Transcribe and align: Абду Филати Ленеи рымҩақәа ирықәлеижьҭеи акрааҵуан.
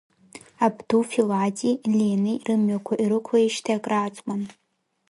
Абду 0.65 0.99
Филати 1.11 1.69
Ленеи 1.95 2.37
рымҩақәа 2.47 2.93
ирықәлеижьҭеи 3.03 3.77
акрааҵуан. 3.77 4.41